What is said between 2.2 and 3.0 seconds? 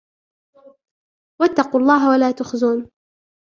تخزون